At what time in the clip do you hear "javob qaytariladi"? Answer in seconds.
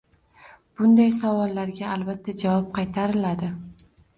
2.45-3.53